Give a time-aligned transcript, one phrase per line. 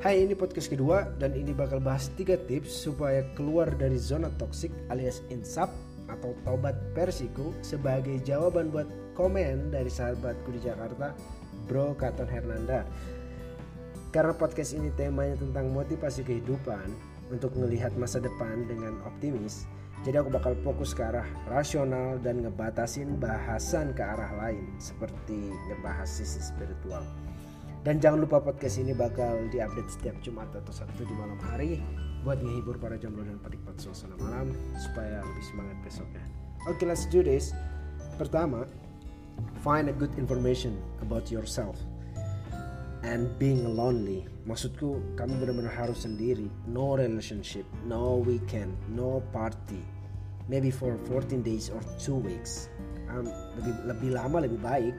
[0.00, 4.72] Hai ini podcast kedua dan ini bakal bahas 3 tips supaya keluar dari zona toksik
[4.88, 5.68] alias insap
[6.08, 11.12] atau tobat versiku sebagai jawaban buat komen dari sahabatku di Jakarta
[11.68, 12.88] Bro Katon Hernanda
[14.08, 16.88] Karena podcast ini temanya tentang motivasi kehidupan
[17.28, 19.68] untuk melihat masa depan dengan optimis
[20.00, 26.08] jadi aku bakal fokus ke arah rasional dan ngebatasin bahasan ke arah lain seperti ngebahas
[26.08, 27.04] sisi spiritual.
[27.80, 31.80] Dan jangan lupa podcast ini bakal diupdate setiap Jumat atau Sabtu di malam hari
[32.20, 36.20] buat menghibur para jomblo dan penikmat suasana malam supaya lebih semangat besoknya.
[36.68, 37.56] Oke, okay, let's do this.
[38.20, 38.68] Pertama,
[39.64, 41.80] find a good information about yourself
[43.00, 44.28] and being lonely.
[44.44, 46.52] Maksudku, kamu benar-benar harus sendiri.
[46.68, 49.80] No relationship, no weekend, no party.
[50.52, 52.68] Maybe for 14 days or 2 weeks.
[53.08, 53.24] Um,
[53.56, 54.94] lebih lebih lama lebih baik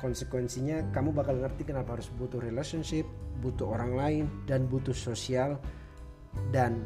[0.00, 3.04] konsekuensinya kamu bakal ngerti kenapa harus butuh relationship,
[3.44, 5.60] butuh orang lain, dan butuh sosial.
[6.50, 6.82] Dan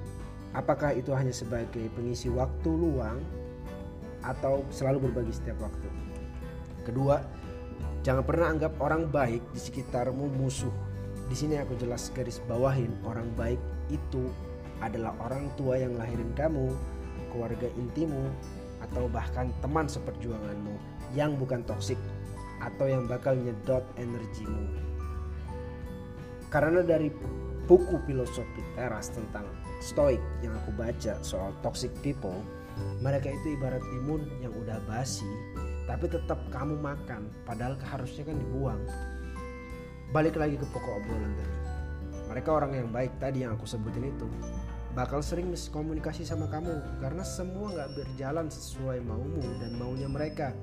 [0.52, 3.22] apakah itu hanya sebagai pengisi waktu luang
[4.26, 5.88] atau selalu berbagi setiap waktu.
[6.84, 7.22] Kedua,
[8.02, 10.72] jangan pernah anggap orang baik di sekitarmu musuh.
[11.28, 14.28] Di sini aku jelas garis bawahin orang baik itu
[14.84, 16.68] adalah orang tua yang lahirin kamu,
[17.32, 18.28] keluarga intimu,
[18.84, 20.76] atau bahkan teman seperjuanganmu
[21.16, 21.96] yang bukan toksik
[22.64, 24.64] atau yang bakal nyedot energimu.
[26.48, 27.12] Karena dari
[27.68, 29.44] buku filosofi teras tentang
[29.84, 32.40] stoik yang aku baca soal toxic people,
[33.04, 35.28] mereka itu ibarat timun yang udah basi,
[35.84, 38.80] tapi tetap kamu makan, padahal harusnya kan dibuang.
[40.14, 41.56] Balik lagi ke pokok obrolan tadi.
[42.30, 44.26] Mereka orang yang baik tadi yang aku sebutin itu
[44.94, 50.54] bakal sering miskomunikasi sama kamu karena semua nggak berjalan sesuai maumu dan maunya mereka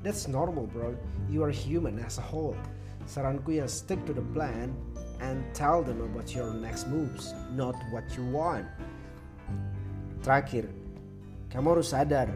[0.00, 0.96] That's normal, bro.
[1.28, 2.56] You are human as a whole.
[3.04, 4.72] Saranku ya stick to the plan
[5.20, 8.64] and tell them about your next moves, not what you want.
[10.24, 10.72] Terakhir,
[11.52, 12.32] kamu harus sadar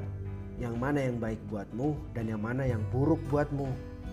[0.61, 3.65] yang mana yang baik buatmu dan yang mana yang buruk buatmu.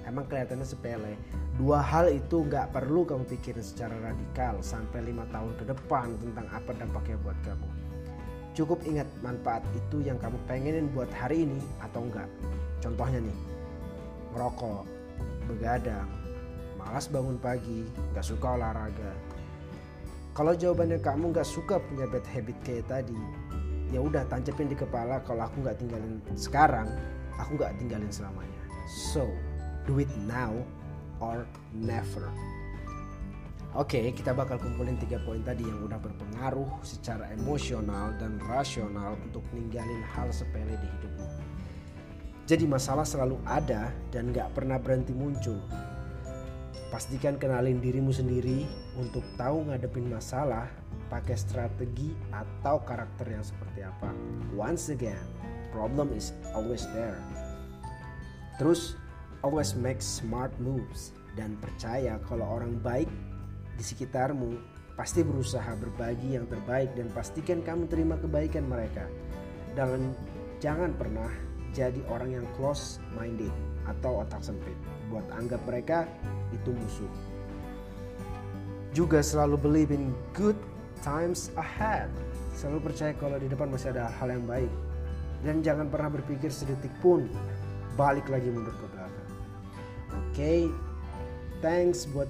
[0.07, 1.19] Emang kelihatannya sepele.
[1.61, 6.49] Dua hal itu nggak perlu kamu pikirin secara radikal sampai lima tahun ke depan tentang
[6.49, 7.69] apa dampaknya buat kamu.
[8.57, 12.25] Cukup ingat manfaat itu yang kamu pengenin buat hari ini atau enggak.
[12.81, 13.37] Contohnya nih,
[14.33, 14.89] ngerokok,
[15.53, 16.09] begadang,
[16.81, 17.85] malas bangun pagi,
[18.17, 19.13] gak suka olahraga.
[20.33, 23.21] Kalau jawabannya kamu gak suka punya bad habit kayak tadi,
[23.93, 26.89] ya udah tancapin di kepala kalau aku gak tinggalin sekarang,
[27.37, 28.61] aku gak tinggalin selamanya.
[29.13, 29.29] So,
[29.85, 30.57] do it now
[31.23, 32.27] or never.
[33.71, 39.15] Oke, okay, kita bakal kumpulin tiga poin tadi yang udah berpengaruh secara emosional dan rasional
[39.23, 41.27] untuk ninggalin hal sepele di hidupmu.
[42.51, 45.55] Jadi masalah selalu ada dan gak pernah berhenti muncul.
[46.91, 48.67] Pastikan kenalin dirimu sendiri
[48.99, 50.67] untuk tahu ngadepin masalah
[51.07, 54.11] pakai strategi atau karakter yang seperti apa.
[54.51, 55.23] Once again,
[55.71, 57.23] problem is always there.
[58.59, 58.99] Terus,
[59.41, 63.09] always make smart moves dan percaya kalau orang baik
[63.77, 64.57] di sekitarmu
[64.93, 69.07] pasti berusaha berbagi yang terbaik dan pastikan kamu terima kebaikan mereka.
[69.73, 70.13] Dan
[70.61, 71.31] jangan pernah
[71.71, 73.51] jadi orang yang close minded
[73.87, 74.75] atau otak sempit
[75.09, 76.05] buat anggap mereka
[76.51, 77.11] itu musuh.
[78.91, 80.59] Juga selalu believe in good
[80.99, 82.11] times ahead.
[82.53, 84.69] Selalu percaya kalau di depan masih ada hal yang baik.
[85.41, 87.25] Dan jangan pernah berpikir sedetik pun
[88.01, 89.29] balik lagi mundur ke belakang.
[90.09, 90.59] Oke, okay,
[91.61, 92.27] thanks buat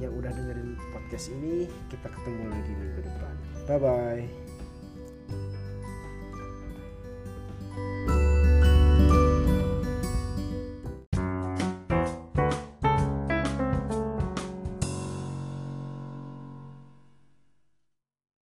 [0.00, 1.68] yang udah dengerin podcast ini.
[1.92, 3.34] Kita ketemu lagi minggu depan.
[3.68, 4.47] Bye bye.